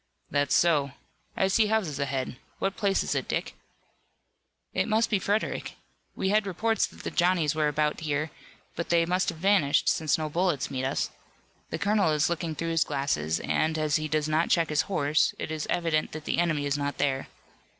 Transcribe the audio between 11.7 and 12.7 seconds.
colonel is looking